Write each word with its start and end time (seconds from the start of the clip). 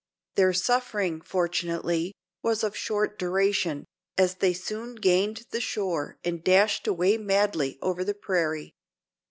Their 0.33 0.51
suffering, 0.51 1.21
fortunately, 1.21 2.15
was 2.41 2.63
of 2.63 2.75
short 2.75 3.19
duration, 3.19 3.85
as 4.17 4.33
they 4.33 4.51
soon 4.51 4.95
gained 4.95 5.45
the 5.51 5.61
shore 5.61 6.17
and 6.23 6.43
dashed 6.43 6.87
away 6.87 7.19
madly 7.19 7.77
over 7.83 8.03
the 8.03 8.15
prairie. 8.15 8.73